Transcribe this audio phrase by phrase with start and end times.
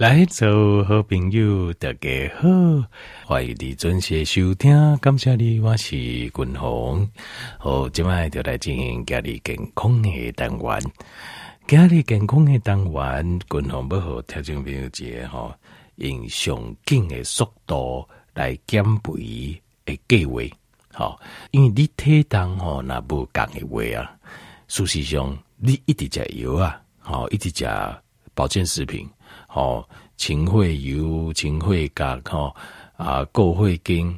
[0.00, 2.48] 来，做好朋友，大家好，
[3.26, 5.94] 欢迎你准时收听，感谢你，我是
[6.30, 7.06] 君鸿。
[7.58, 10.82] 好，今晚就来进行家里健康的单元，
[11.66, 15.54] 家里健康的单元，君鸿要和听众朋友节吼，
[15.96, 20.40] 用上紧的速度来减肥的计划。
[20.94, 21.20] 好，
[21.50, 24.16] 因为你体重吼那不降的话啊，
[24.66, 28.02] 事实上你一直加油啊，好，一直加
[28.34, 29.06] 保健食品。
[29.52, 29.86] 吼，
[30.16, 32.54] 清血油、清血钾，吼
[32.96, 34.16] 啊，固血筋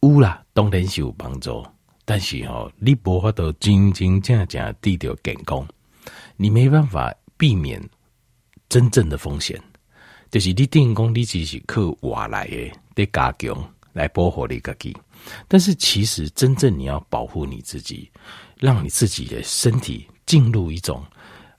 [0.00, 1.66] 有啦，当然是有帮助。
[2.04, 5.66] 但是吼，你无法度真真正正得到健康，
[6.36, 7.82] 你没办法避免
[8.68, 9.58] 真正的风险。
[10.30, 14.94] 就是你定功，你只是靠外来的得加强来保护你自己。
[15.48, 18.10] 但是其实真正你要保护你自己，
[18.58, 21.02] 让你自己的身体进入一种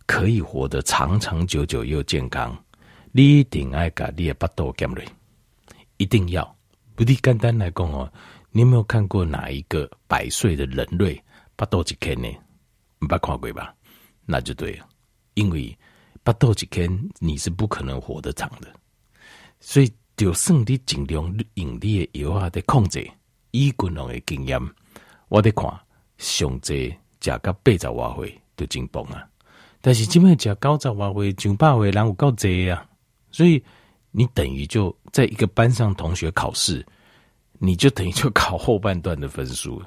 [0.05, 2.55] 可以活得长长久久又健康。
[3.17, 5.01] 你一定爱把你的巴肚减落，
[5.95, 6.43] 一定要。
[6.95, 8.11] 不你简单来讲哦，
[8.51, 11.23] 你有没有看过哪一个百岁的人类
[11.55, 12.27] 巴肚一坑呢？
[12.99, 13.73] 没看过吧？
[14.25, 14.85] 那就对了，
[15.35, 15.73] 因为
[16.23, 18.67] 巴肚一坑你是不可能活得长的。
[19.61, 21.23] 所以就算你尽量
[21.53, 23.09] 用你的药啊在控制，
[23.51, 24.59] 以军人的经验，
[25.29, 25.73] 我得看
[26.17, 29.25] 上济食到八十外岁就真棒啊！
[29.79, 32.85] 但是这么食九十外岁、上百岁人有够济啊！
[33.35, 33.61] 所以
[34.11, 36.85] 你等于就在一个班上同学考试，
[37.59, 39.83] 你就等于就考后半段的分数。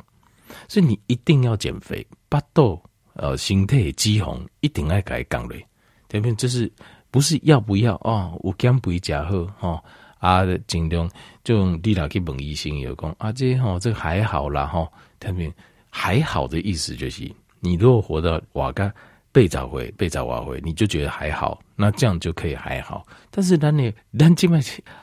[0.69, 2.79] 所以你一定要减肥，巴肚
[3.15, 5.67] 呃身体肌红一定要改讲嘞。
[6.11, 6.71] 这边就是
[7.11, 8.39] 不是要不要哦？
[8.41, 9.83] 我减肥加好哈
[10.19, 11.11] 啊，尽量
[11.43, 14.87] 就你俩去问医生有讲啊，这哈这还好啦哈。
[15.19, 15.51] 这边
[15.89, 18.93] 还好的意思就是，你如果活到瓦干。
[19.39, 23.07] 被找回，被找挖回，你就觉得还好，那这样就可以还好。
[23.31, 24.61] 但是咱呢，咱今麦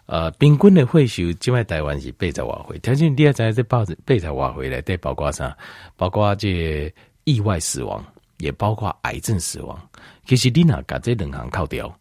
[0.08, 2.78] 呃，平均的岁数，今麦台湾是被找挖回。
[2.80, 5.58] 条件第二，在这报纸被找挖回来，对，包括啥？
[5.96, 6.94] 包括这
[7.24, 8.04] 意外死亡，
[8.40, 9.80] 也包括癌症死亡。
[10.26, 11.98] 其实你哪把这两行扣掉，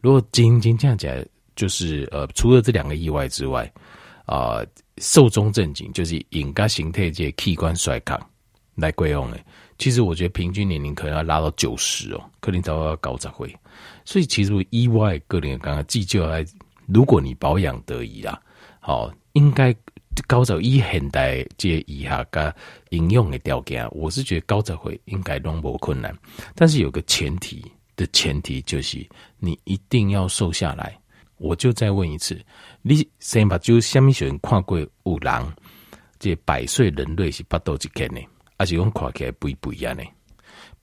[0.00, 1.12] 如果仅仅这样讲，
[1.56, 3.68] 就是呃，除了这两个意外之外，
[4.24, 4.66] 啊、呃，
[4.98, 8.16] 寿终正寝，就是应该形态这器官衰竭
[8.76, 9.44] 来归用诶。
[9.78, 13.54] 其实我觉得平均年龄可能要拉到九十哦，可能都要高才会。
[14.04, 16.44] 所以其实意外个人刚刚急救来，
[16.86, 18.40] 如果你保养得宜啦，
[18.80, 19.74] 好，应该
[20.26, 22.54] 高早以现代这以下个
[22.88, 26.16] 应用的条件，我是觉得高才会应该都不困难。
[26.54, 29.06] 但是有个前提的前提就是
[29.38, 30.98] 你一定要瘦下来。
[31.38, 32.40] 我就再问一次，
[32.80, 35.54] 你先把就下面选人看过有人
[36.18, 38.20] 这百岁人类是巴肚一坑呢？
[38.56, 40.02] 而且用看起来不一不一样呢，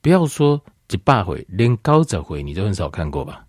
[0.01, 3.45] 不要说一百回，连高十回你都很少看过吧？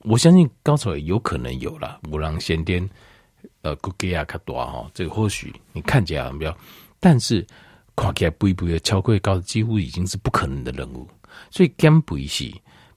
[0.00, 2.88] 我相信高十回有可能有了，五郎先天
[3.62, 6.56] 呃骨骼啊卡多哈，这个或许你看起来很标，
[7.00, 7.46] 但是
[7.96, 11.08] 看起来不一不一，超过高几乎已经是不可能的任务。
[11.50, 12.52] 所以减肥是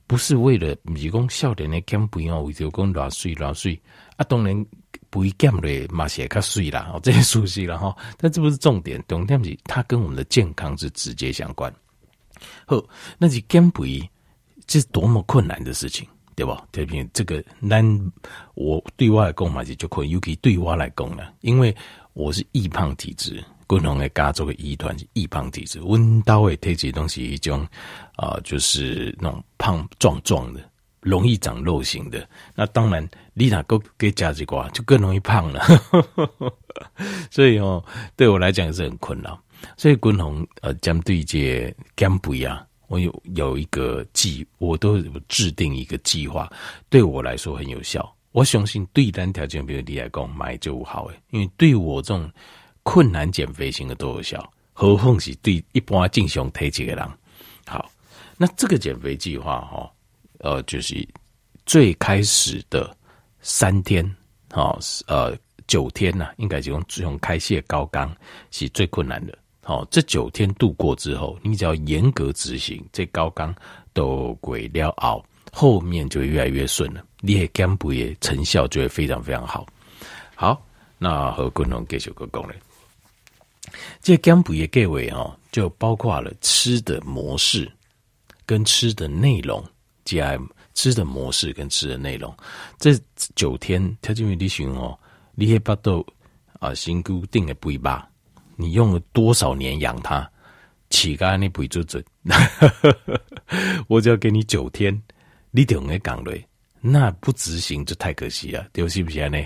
[0.06, 2.42] 不是为了提供少年的减肥哦？
[2.44, 3.82] 为了讲偌水偌水
[4.18, 4.66] 啊，当然。
[5.10, 7.96] 不会减嘞，马血卡碎啦，哦，这些熟悉了哈。
[8.18, 11.74] 但这不是重点，重点是它跟我们的健康是直接相关。
[12.66, 12.84] 好，
[13.18, 14.08] 那是减肥，
[14.66, 16.66] 这是多么困难的事情，对吧？
[16.72, 17.84] 特别这个难，
[18.54, 21.76] 我对外来讲嘛，就可以尤其对我来讲呢，因为
[22.14, 27.68] 我是易胖体质，共同的家族的遗传是易胖体质，温刀会推这东西一种
[28.16, 30.62] 啊、就是那种胖壮壮的。
[31.02, 35.62] 容易长肉型的，那当然，你哪个给加几瓜就更容易胖了。
[37.32, 37.84] 所以哦，
[38.16, 39.40] 对我来讲是很困扰。
[39.78, 46.50] 所以均衡呃，针对这减肥啊，我有有一个计，我都有制定一个计划，
[46.90, 48.16] 对我来说很有效。
[48.32, 52.32] 我相信对单条件比如你来讲买就好诶，因为对我这种
[52.84, 57.10] 困难减肥型的都有效，何况是对一般正常体质的人。
[57.66, 57.90] 好，
[58.38, 59.92] 那这个减肥计划哈。
[60.40, 61.08] 呃，就是
[61.66, 62.96] 最开始的
[63.42, 64.04] 三天，
[64.54, 64.78] 哦，
[65.08, 65.38] 呃，
[65.68, 68.16] 九天呐、应该就用用开蟹高岗
[68.52, 69.38] 是最困难的。
[69.64, 73.54] 好、哦，这九天度过之后，你只要严格执行，这高岗
[73.94, 77.06] 都鬼了熬，后面就越来越顺了。
[77.20, 79.68] 你的减肥成效就会非常非常好。
[80.34, 80.66] 好，
[80.98, 82.56] 那和共同继续个功能，
[84.02, 87.72] 这减肥的计划哈，就包括了吃的模式
[88.46, 89.64] 跟吃的内容。
[90.10, 92.36] GI 吃的模式跟吃的内容，
[92.80, 92.98] 这
[93.36, 94.98] 九天，他就为你选哦，
[95.36, 96.06] 你可以把豆
[96.60, 98.10] 啊，新固定的肥吧，
[98.56, 100.28] 你用了多少年养它，
[100.90, 101.84] 乞丐你不会做。
[101.84, 102.04] 准，
[103.88, 105.00] 我只要给你九天，
[105.52, 106.46] 你就用个讲嘞，
[106.82, 109.38] 那不执行就太可惜了，对不起不起呢？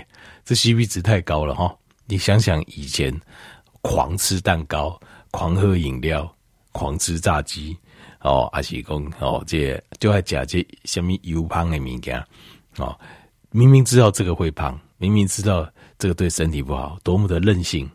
[0.44, 1.76] 这 CP 值太高了哈！
[2.06, 3.14] 你想想以前
[3.82, 5.00] 狂吃蛋糕、
[5.30, 6.32] 狂喝饮料、
[6.72, 7.76] 狂吃炸鸡
[8.24, 12.18] 哦，还是讲哦，这就爱吃这什么油胖的物件
[12.78, 12.98] 哦，
[13.50, 17.88] 明明知道这个会胖，明明知道这个对身体不好，多么的任性！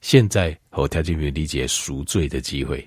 [0.00, 2.86] 现在和条件没有理解赎罪的机会，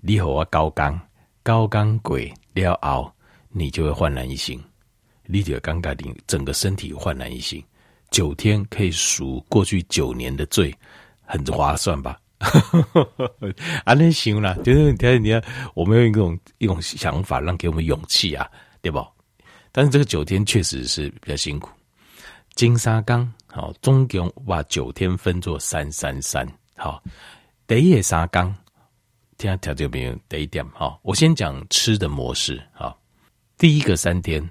[0.00, 0.98] 你和我高刚
[1.42, 3.12] 高刚鬼了熬，
[3.50, 4.62] 你就会焕然一新，
[5.26, 7.60] 你就尴尬的整个身体焕然一新。
[8.10, 10.72] 九天可以赎过去九年的罪，
[11.24, 12.16] 很划算吧？
[13.84, 15.42] 啊，那行了，就是你看，你看，
[15.74, 18.48] 我们用一种一种想法，让给我们勇气啊，
[18.80, 19.04] 对不？
[19.72, 21.70] 但是这个九天确实是比较辛苦。
[22.54, 26.46] 金沙纲好，总共把九天分作三三三。
[26.76, 27.02] 好，
[27.66, 28.54] 第一沙纲，
[29.36, 30.16] 听下条件没有？
[30.28, 32.60] 第一点，好，我先讲吃的模式。
[32.72, 32.98] 好，
[33.56, 34.48] 第一个三天，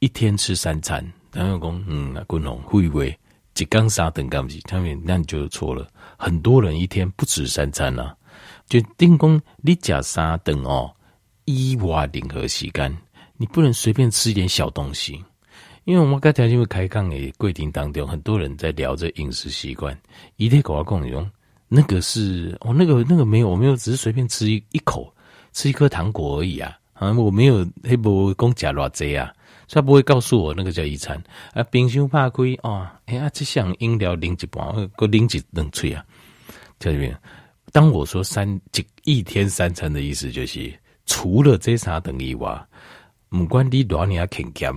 [0.00, 1.04] 一天吃三餐。
[1.32, 3.18] 然后讲，嗯，滚龙会以为
[3.58, 5.86] 一缸三顿干不起，他们那你就错了。
[6.16, 8.16] 很多人一天不止三餐呐、啊，
[8.68, 10.90] 就定讲你吃三顿哦，
[11.44, 12.96] 以外任何时间，
[13.36, 15.22] 你不能随便吃一点小东西。
[15.84, 19.98] 因为我们刚才因为开讲诶，规定当中，很多人在聊这饮食习惯，
[20.36, 21.28] 一天给我讲用
[21.66, 25.12] 那个是哦，那个那个没有，我没有，只是随便吃一一口，
[25.52, 29.32] 吃一颗糖果而已啊，啊，我没有黑不讲假偌济啊。
[29.68, 31.22] 所以他不会告诉我那个叫一餐
[31.52, 36.02] 啊，冰箱怕亏哦，哎呀，这项饮料零几包，个零几能吹啊？
[36.78, 37.14] 在这边，
[37.70, 40.72] 当我说三几一天三餐的意思，就是
[41.04, 42.66] 除了这三等以外，
[43.28, 44.72] 不管你多少勤俭，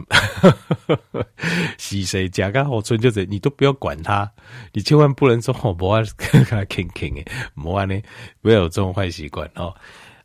[1.79, 4.29] 是谁加个好处，就是你都不要管他，
[4.73, 7.23] 你千万不能说哦，不要跟他 勤勤的，
[7.55, 8.01] 不要呢，
[8.41, 9.73] 不要有这种坏习惯哦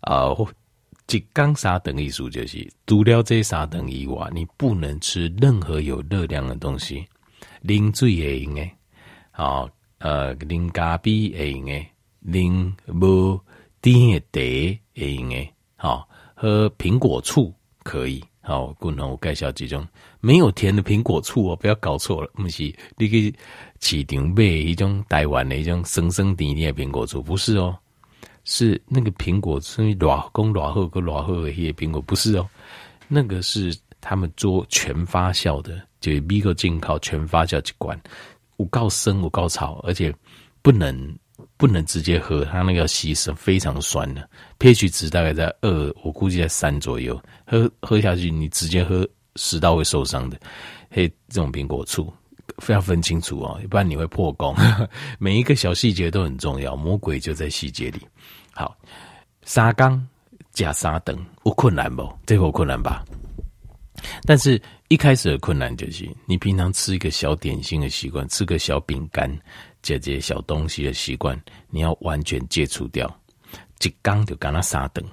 [0.00, 0.34] 啊。
[1.08, 7.06] 一缸三顿意思就是，除了这三等以外，你不能吃任何有热量的东西，
[7.64, 8.74] 啉水也用诶，
[9.30, 11.88] 好，呃，啉咖啡也用诶，
[12.26, 13.40] 啉无
[13.80, 17.54] 甜的茶也用诶，好，喝苹果醋
[17.84, 19.86] 可以，好，共同我介绍几种
[20.20, 22.64] 没有甜的苹果醋哦，不要搞错了，不是
[22.96, 23.32] 你去
[23.80, 27.78] 市场买一种台湾的一种酸酸甜甜的苹果醋，不是哦。
[28.48, 32.48] 是那个苹果，是软公软厚跟软厚的一些苹果，不是哦，
[33.08, 38.00] 那个是他们做全发酵的，就是美国进口全发酵机关，
[38.58, 40.14] 有够生，有够草，而且
[40.62, 41.18] 不能
[41.56, 44.26] 不能直接喝，它那个要稀释，非常酸的
[44.60, 50.38] ，pH 值大概在二，我估计在三左右，喝喝下去你直接喝食道会受伤的，
[50.88, 52.14] 嘿，这种苹果醋。
[52.58, 54.54] 非要分清楚哦，不然你会破功。
[55.18, 58.00] 每一个小细节都很重要，魔鬼就在细节里。
[58.52, 58.76] 好，
[59.42, 60.06] 三缸
[60.52, 62.02] 加三顿，有困难不？
[62.24, 63.04] 这个有困难吧？
[64.24, 69.30] 但是一开始的困难就是，你平常吃一个小点心的习惯，吃个小饼干、
[69.82, 73.08] 这些小东西的习惯，你要完全戒除掉。
[73.82, 75.04] 一缸就干那三顿，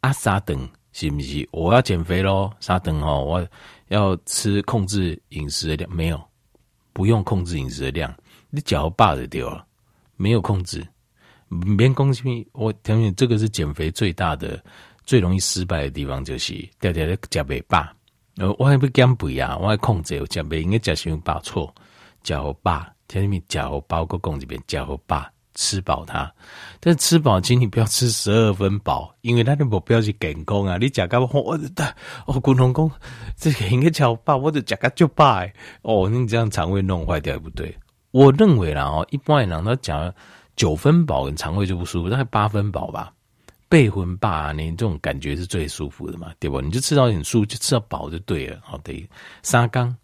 [0.00, 0.58] 啊，三顿
[0.92, 1.48] 是不是？
[1.52, 2.52] 我要减肥咯。
[2.60, 3.48] 三顿哦，我
[3.88, 6.27] 要吃控制饮食的量没有。
[6.98, 8.12] 不用控制饮食的量，
[8.50, 9.64] 你脚罢就掉了，
[10.16, 10.84] 没有控制，
[11.76, 12.74] 别攻击我。
[12.82, 14.60] 相信这个是减肥最大的、
[15.04, 17.94] 最容易失败的地方，就是掉掉的脚背罢。
[18.38, 21.72] 呃，我还不减肥啊，我还控制，我减肥应该脚先罢错，
[22.24, 26.32] 脚罢，前面脚包括供这边脚罢，吃饱它。
[26.78, 30.78] 但是吃饱，请你不要吃十二分饱，因为它的目标是健康啊。
[30.78, 31.94] 你脚干我我的
[32.26, 32.88] 哦，滚龙宫。
[33.36, 35.44] 这个应该叫饱，我就讲个就爸
[35.82, 37.76] 哦，你这样肠胃弄坏掉也不对。
[38.12, 40.14] 我认为啦哦，一般人讲他讲
[40.54, 43.12] 九分饱，肠胃就不舒服，大概八分饱吧。
[43.68, 46.60] 八分饱啊，你这种感觉是最舒服的嘛，对不？
[46.60, 48.58] 你就吃到很舒服，就吃到饱就对了。
[48.62, 49.06] 好，对，
[49.42, 49.94] 三缸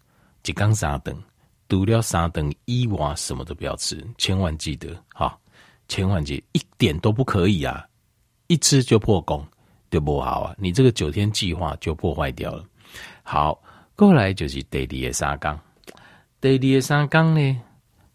[0.45, 1.17] 一缸三顿，
[1.67, 5.35] 除了三顿以外，什么都不要吃，千万记得哈，
[5.87, 7.85] 千万记得一点都不可以啊！
[8.47, 9.45] 一吃就破功，
[9.89, 10.55] 就不好啊！
[10.57, 12.63] 你这个九天计划就破坏掉了。
[13.23, 13.59] 好，
[13.95, 15.59] 过来就是第二个三缸。
[16.39, 17.61] 第二个三缸呢，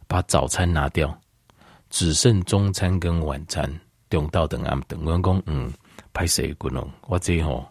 [0.07, 1.17] 把早餐拿掉，
[1.89, 3.71] 只剩中餐跟晚餐。
[4.09, 5.73] 中昼等暗等，我讲嗯，
[6.13, 7.65] 歹势滚哦，我这吼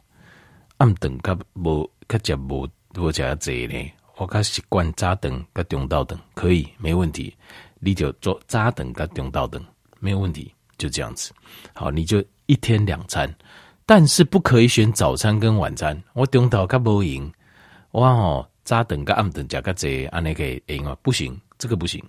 [0.77, 2.65] 暗等较无较食无
[2.95, 7.35] 无食济呢，我较习惯早顿甲中昼顿，可以没问题。
[7.81, 9.61] 你就做早顿甲中昼顿，
[9.99, 11.31] 没有问题，就这样子。
[11.73, 13.33] 好，你就一天两餐。
[13.85, 15.99] 但是不可以选早餐跟晚餐。
[16.13, 17.31] 我中昼较无闲，
[17.89, 20.95] 我吼早顿跟暗顿加个这，安尼可以赢啊？
[21.01, 21.99] 不行，这个不行。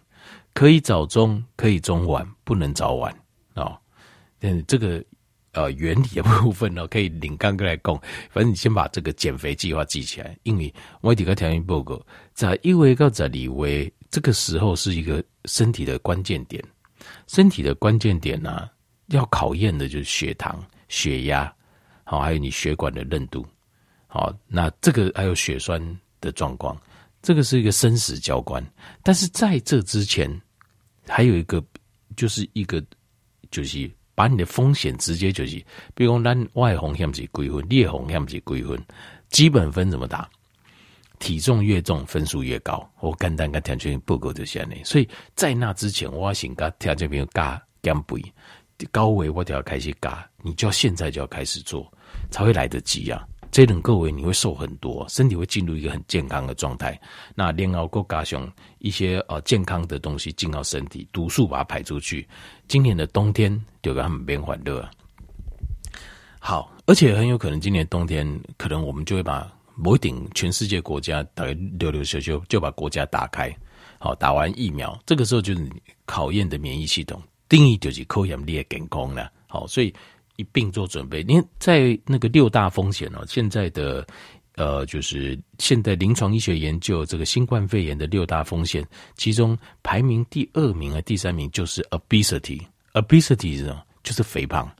[0.52, 3.14] 可以早中，可以中晚，不能早晚
[3.54, 3.78] 哦。
[4.38, 5.02] 但这个
[5.52, 7.99] 呃原理的部分呢，可以领刚哥来讲。
[8.28, 11.99] 反正你先把这个减肥计划记起来，因为我这个条件报告
[12.35, 16.62] 在一位到在里位，这个时候是一个身体的关键点，
[17.31, 18.69] 身体的关键点呢、
[19.07, 21.55] 要考验的就是血糖、血压，
[22.03, 23.47] 好，还有你血管的韧度，
[24.09, 25.81] 好，那这个还有血栓
[26.21, 26.77] 的状况，
[27.23, 28.61] 这个是一个生死交关。
[29.05, 30.29] 但是在这之前，
[31.07, 31.65] 还有一个。
[32.17, 32.85] 就是一个，
[33.53, 38.79] 就是把你的风险直接就是，比如说咱外红险是归分，烈红险是归分，
[39.31, 40.29] 基本分怎么打？
[41.21, 42.85] 体重越重，分数越高。
[42.99, 48.21] 我简单跟条件报告这些呢，所以在那之前，我要先跟条件边加减肥，
[48.91, 51.89] 高维我就要开始加，你就要现在就要开始做，
[52.31, 53.25] 才会来得及啊。
[53.53, 56.99] 这种各位你会瘦很多，身体会进入一个很健康的状态。
[57.35, 62.27] 那练熬够加上一些呃健康的东西进到身体，毒素把它排出去。
[62.69, 64.89] 今年的冬天就让他们变缓热。
[66.39, 73.51] 好，而且很有可能今年冬天可能我们就会把某一顶全世界国家大概溜溜修修就把国家打开。
[73.99, 75.69] 好，打完疫苗，这个时候就是
[76.05, 79.31] 考验的免疫系统，定义就是考验你的健康了。
[79.47, 79.93] 好，所以。
[80.37, 84.07] 一并做准备，你在那个六大风险哦，现在的
[84.57, 88.83] 呃，就是现在临床医学研究这个新冠肺炎的六大风险，
[89.17, 93.83] 其中排名第二名和第三名就是 obesity，obesity 是什么？
[94.03, 94.75] 就是肥胖，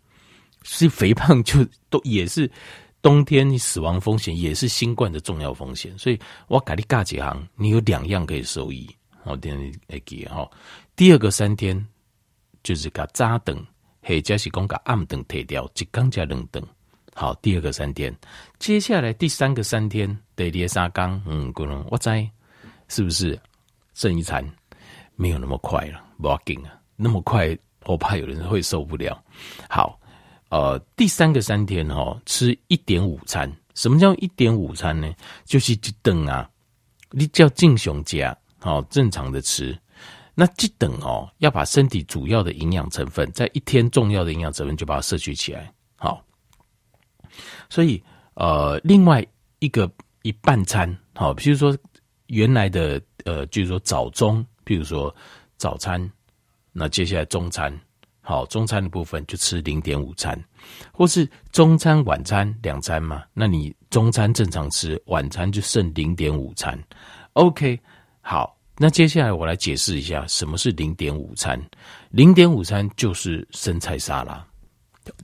[0.63, 2.51] 是肥胖就都也是
[3.03, 5.97] 冬天死亡风险，也是新冠的重要风险。
[5.99, 8.89] 所以我给你尬几行，你有两样可以受益。
[9.23, 10.51] 好，第二
[10.95, 11.87] 第二个三天
[12.63, 13.65] 就是个扎等。
[14.03, 16.67] 或者是讲个暗灯退掉，一缸加两灯。
[17.13, 18.13] 好，第二个三天，
[18.59, 21.23] 接下来第三个三天得列沙缸。
[21.27, 22.29] 嗯，可能我猜
[22.89, 23.39] 是不是
[23.93, 24.43] 剩一餐
[25.17, 26.03] 没有那么快了？
[26.19, 29.23] 不要紧啊，那么快我怕有人会受不了。
[29.69, 30.00] 好，
[30.51, 33.51] 呃，第三个三天哈，吃一点午餐。
[33.75, 35.11] 什么叫一点午餐呢？
[35.45, 36.49] 就是一顿啊，
[37.13, 39.77] 你叫正常加，好，正常的吃。
[40.35, 45.73] 那这等哦，要把身体主要的营养成分，在一天重要的营养成分就把它摄取起来。
[45.97, 46.25] 好，
[47.69, 48.03] 所以
[48.35, 49.25] 呃，另外
[49.59, 49.91] 一个
[50.23, 51.77] 一半餐，好，比如说
[52.27, 55.15] 原来的呃，就是说早中，比如说
[55.59, 56.11] 早餐，
[56.73, 57.79] 那接下来中餐，
[58.31, 60.41] 好，中餐的部分就吃零点五餐，
[60.93, 66.81] 或是中餐晚餐两餐嘛，那你中餐正常吃，晚餐就剩零点五餐。
[67.33, 67.77] OK，
[68.21, 68.57] 好。
[68.79, 71.61] 那接下来我来解释一下什么是零点午餐。
[72.11, 74.47] 零点午餐就是生菜沙拉，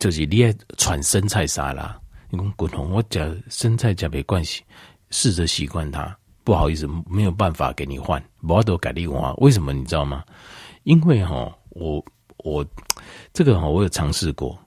[0.00, 1.96] 就是你爱传生菜沙拉。
[2.28, 4.64] 你讲滚红，我讲生菜加没关系，
[5.10, 6.18] 试着习惯它。
[6.42, 9.32] 不好意思，没有办法给你换，我都改你换。
[9.36, 10.25] 为什么你知道吗？
[10.82, 12.04] 因为哈，我
[12.38, 12.66] 我
[13.32, 14.58] 这个哈，我有尝试过。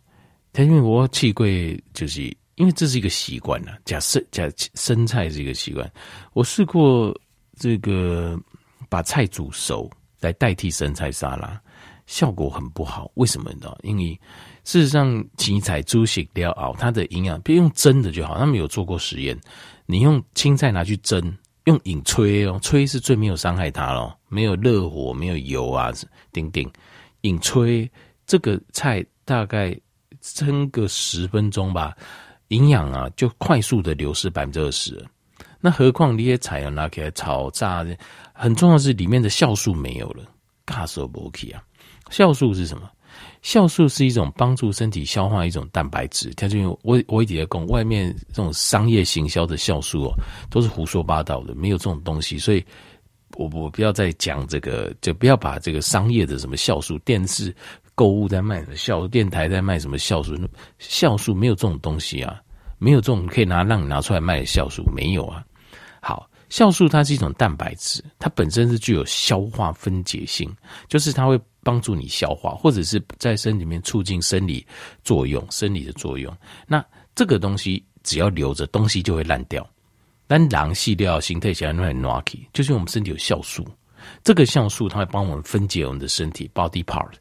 [0.53, 2.21] 它因为我气柜，就是
[2.55, 5.91] 因为这是一个习惯了，加生加生菜是一个习惯。
[6.33, 7.13] 我试过
[7.57, 8.39] 这个。
[8.87, 9.87] 把菜煮熟
[10.19, 11.61] 来代替生菜沙拉，
[12.07, 13.11] 效果很不好。
[13.15, 13.77] 为什么呢？
[13.83, 14.19] 因为
[14.63, 18.35] 事实上，青菜煮熟了熬，它的营养，别用蒸的就好。
[18.39, 19.39] 他们有做过实验，
[19.85, 21.21] 你用青菜拿去蒸，
[21.65, 25.91] 用引吹哦，吹是最没有伤害它咯，没有热火，没有油啊，
[26.31, 26.67] 顶顶
[27.21, 27.89] 引吹
[28.25, 29.77] 这个菜大概
[30.21, 31.95] 蒸个十分钟吧，
[32.49, 35.03] 营养啊就快速的流失百分之二十。
[35.61, 37.97] 那何况你也采用拿起来炒炸的，
[38.33, 40.23] 很重要是里面的酵素没有了，
[40.65, 41.61] 嘎说不 OK 啊？
[42.09, 42.89] 酵素是什么？
[43.43, 46.31] 酵素是一种帮助身体消化一种蛋白质。
[46.35, 50.13] 它就用我我一直在讲，外面这种商业行销的酵素哦，
[50.49, 52.37] 都是胡说八道的，没有这种东西。
[52.37, 52.63] 所以
[53.39, 57.55] 我我不要再讲这个，就不要把这个商业的什么酵素，电视
[57.95, 60.35] 购物在卖的酵素，电台在卖什么酵素，
[60.77, 62.41] 酵素没有这种东西啊，
[62.79, 65.41] 没有这种可以拿让你拿出来卖的酵素，没有啊。
[66.01, 70.53] 好，酵素它是一种蛋白质，它本身是具有消化分解性，
[70.89, 74.67] 就是它会帮助你消化，或者是在身体里面促进生理
[75.01, 76.35] 作用、生理的作用。
[76.67, 76.83] 那
[77.15, 79.65] 这个东西只要留着，东西就会烂掉。
[80.29, 83.67] 但狼细料形态起来很 lucky，就是我们身体有酵素，
[84.23, 87.13] 这个酵素它会帮我们分解我们的身体 body part。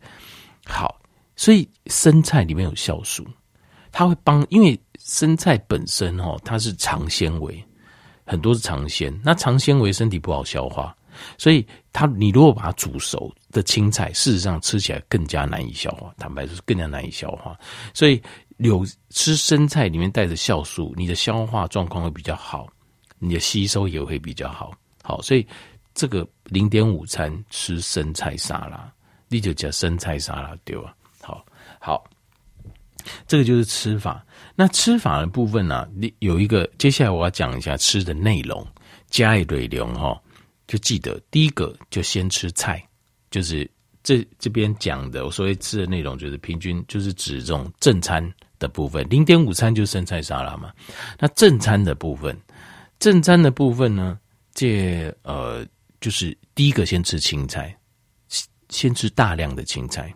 [0.67, 1.01] 好，
[1.35, 3.27] 所以生菜里面有酵素，
[3.91, 7.65] 它会帮，因为生菜本身哦，它是长纤维。
[8.27, 10.95] 很多是长纤，那长纤维身体不好消化，
[11.39, 17.59] 所以它你如果把它煮熟的青菜，事实上吃起来更加难以消化，坦白说更加难以消化。
[17.95, 18.23] 所以
[18.59, 22.67] 有吃生菜里面带着酵素，你的消化状况会比较好，
[23.19, 24.73] 你的吸收也会比较好。
[25.03, 25.47] 好，所以
[25.95, 28.93] 这个零点午餐吃生菜沙拉，
[29.29, 30.95] 你就叫生菜沙拉对吧？
[31.21, 31.45] 好，
[31.81, 32.05] 好，
[33.27, 34.25] 这个就是吃法。
[34.55, 38.67] 那吃法的部分呢、啊，你有一个，接下来我要讲一下吃的内容，
[39.09, 40.21] 加一堆量哈，
[40.67, 42.83] 就记得第一个就先吃菜，
[43.31, 43.69] 就是
[44.03, 50.73] 这这边讲的我所谓吃的内容，就是平均就是指这种正餐的部分，零点五餐就生菜沙拉嘛。
[51.19, 52.37] 那正餐的部分，
[52.99, 54.19] 正餐的部分呢，
[54.55, 55.67] 这呃
[56.01, 57.77] 就是第一个先吃青菜，
[58.69, 60.13] 先吃大量的青菜。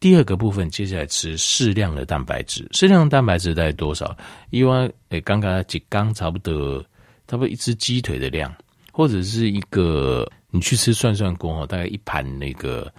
[0.00, 2.66] 第二个部分，接下来吃适量的蛋白质。
[2.72, 4.16] 适量的蛋白质大概多少？
[4.50, 6.82] 因为诶，刚刚几缸差不多，
[7.28, 8.52] 差不多一只鸡腿的量，
[8.90, 12.92] 或者是一个你去吃涮涮锅哦，大概一盘那个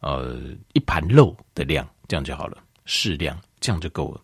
[0.00, 0.40] 呃
[0.72, 2.58] 一盘肉的量，这样就好了。
[2.86, 4.20] 适量，这样就够了。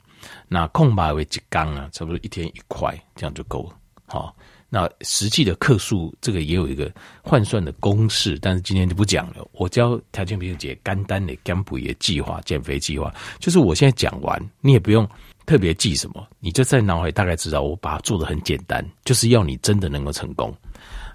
[0.48, 1.88] 那空白为几缸啊？
[1.92, 3.76] 差不多一天一块，这样就够了。
[4.06, 4.34] 好。
[4.70, 6.92] 那实际的克数，这个也有一个
[7.23, 9.46] 换算的公式，但是今天就不讲了。
[9.52, 15.08] 我教条件比较简简单的减肥的计划，减肥计划就是我现在讲完，你也不用
[15.46, 20.52] 特别记什么，你就在脑海大概知道，我把它做得很简单，就是要你真的能够成功。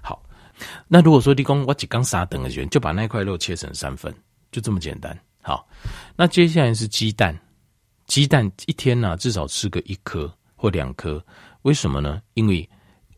[0.02, 0.22] 好，
[0.88, 4.14] 那如果说立功，我只刚杀等的选，就把那块肉切成三份，
[4.50, 5.14] 就这么简单。
[5.42, 5.68] 好，
[6.16, 7.38] 那接下来是鸡蛋，
[8.06, 11.22] 鸡蛋一天呢、至少吃个一颗或两颗，
[11.60, 12.22] 为什么呢？
[12.32, 12.66] 因为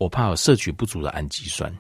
[0.03, 1.73] 我怕我摄取不足的氨基酸，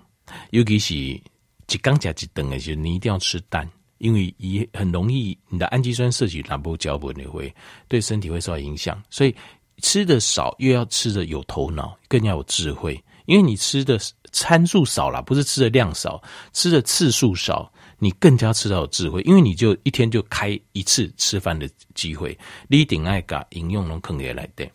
[0.50, 7.52] 尤其是一刚加一等的时候，你一定要吃蛋，因为也很容易你的氨基酸摄取南部胶本你会
[7.88, 9.02] 对身体会受到影响。
[9.10, 9.34] 所以
[9.82, 13.02] 吃的少，又要吃的有头脑，更要有智慧。
[13.26, 13.98] 因为你吃的
[14.32, 16.20] 参数少了，不是吃的量少，
[16.52, 19.22] 吃的次数少，你更加吃到有智慧。
[19.22, 22.36] 因为你就一天就开一次吃饭的机会，
[22.68, 24.68] 你顶爱把饮用能坑也来的。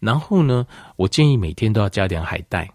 [0.00, 2.68] 然后呢，我建议每天都要加点海带。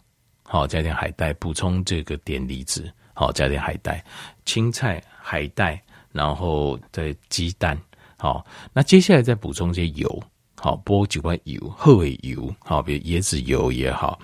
[0.49, 2.89] 好，加点海带补充这个碘离子。
[3.13, 4.03] 好，加点海带、
[4.45, 5.81] 青菜、海带，
[6.13, 7.77] 然后再鸡蛋。
[8.17, 10.23] 好，那接下来再补充一些油。
[10.55, 12.53] 好，波几罐油，厚尾油。
[12.59, 14.17] 好，比如椰子油也好，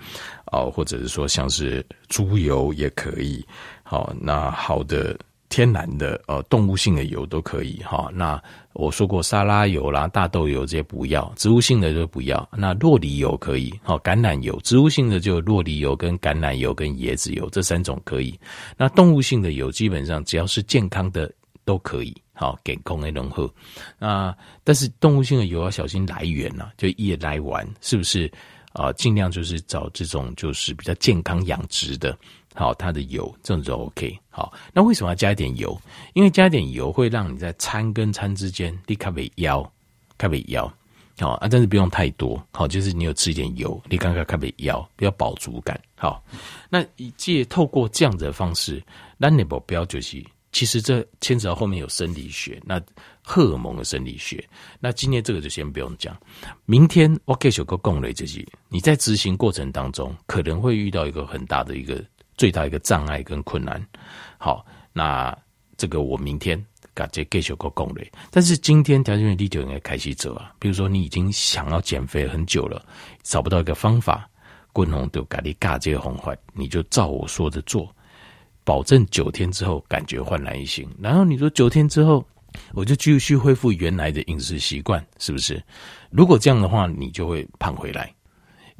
[0.51, 3.46] 哦，或者是说像是猪油也可以。
[3.84, 5.20] 好，那好的。
[5.53, 8.42] 天然的呃动物性的油都可以哈，那
[8.74, 12.50] 我说过沙拉油啦、大豆油这些不要，植物性的就不要。
[12.57, 18.33] 那洛梨油可以，好，橄榄油，植物性的就洛梨油跟橄榄油跟椰子油这三种可以。
[18.75, 21.31] 那动物性的油基本上只要是健康的
[21.63, 23.48] 都可以，好，给空气融合。
[24.00, 28.27] 那但是动物性的油要小心来源呐，就一来玩是不是
[28.72, 28.92] 啊？
[28.94, 32.18] 尽量就是找这种就是比较健康养殖的。
[32.55, 34.18] 好，它的油这种就 OK。
[34.29, 35.79] 好，那为什么要加一点油？
[36.13, 39.68] 因为加一点油会让你在餐跟餐之间立刻被腰，
[40.18, 40.72] 开被腰。
[41.20, 42.44] 好啊，但是不用太多。
[42.51, 45.79] 好，就是你有吃一点油，你刚刚开被腰，比较饱足感。
[45.96, 46.24] 好，
[46.70, 46.83] 那
[47.18, 48.83] 借透过这样子的方式，
[49.18, 52.81] 那你目标就是，其实这牵扯到后面有生理学，那
[53.22, 54.44] 荷尔蒙的生理学。
[54.79, 56.18] 那今天这个就先不用讲。
[56.66, 62.03] 明天我给小哥共雷就是，你在执行过程当中可能会遇到一个很大的一个。
[62.37, 63.85] 最大一个障碍跟困难，
[64.37, 65.35] 好，那
[65.77, 68.11] 这个我明天感觉继续个攻略。
[68.31, 70.53] 但是今天条件你就应该开始走啊。
[70.59, 72.83] 比如说你已经想要减肥很久了，
[73.22, 74.29] 找不到一个方法，
[74.72, 77.93] 滚红都给你嘎这个红坏，你就照我说的做，
[78.63, 80.87] 保证九天之后感觉焕然一新。
[81.00, 82.25] 然后你说九天之后，
[82.74, 85.61] 我就继续恢复原来的饮食习惯，是不是？
[86.11, 88.13] 如果这样的话，你就会胖回来。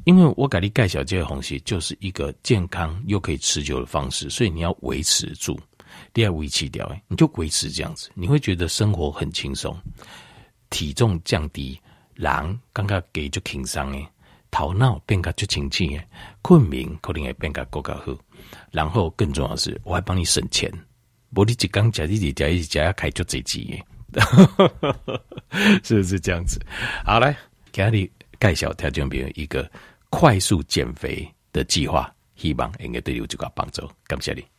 [0.04, 5.58] 因为我给你盖小这个东西，就是一个健康又可以持久的方式，所以你要维持住，
[6.12, 9.74] 第二维持掉，你就维持这样子，你会觉得生活很轻松，
[10.68, 11.80] 体重降低，
[12.14, 14.06] 人刚刚给就轻松诶，
[14.50, 16.08] 头脑变得就清醒诶，
[16.42, 18.14] 困眠可能也变得更加好，
[18.70, 20.70] 然后更重要的是，我还帮你省钱，
[21.32, 23.82] 不你一刚加一加一加要开就这几诶，
[25.82, 26.60] 是不是这样子？
[27.06, 27.34] 好来，
[27.72, 29.66] 给你盖小条件，比如一个。
[30.14, 33.90] 快速减肥的计划，希望应该对你有这个帮助。
[34.06, 34.53] 感谢你。